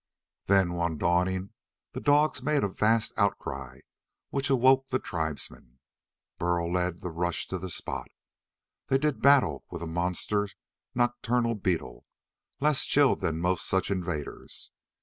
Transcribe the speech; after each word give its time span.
Then, 0.47 0.73
one 0.73 0.97
dawning, 0.97 1.51
the 1.91 1.99
dogs 1.99 2.41
made 2.41 2.63
a 2.63 2.67
vast 2.67 3.13
outcry 3.19 3.81
which 4.31 4.49
awoke 4.49 4.87
the 4.87 4.97
tribesmen. 4.97 5.77
Burl 6.39 6.73
led 6.73 7.01
the 7.01 7.11
rush 7.11 7.45
to 7.49 7.59
the 7.59 7.69
spot. 7.69 8.07
They 8.87 8.97
did 8.97 9.21
battle 9.21 9.63
with 9.69 9.83
a 9.83 9.87
monster 9.87 10.49
nocturnal 10.95 11.53
beetle, 11.53 12.07
less 12.59 12.87
chilled 12.87 13.21
than 13.21 13.37
most 13.41 13.67
such 13.67 13.91
invaders. 13.91 14.71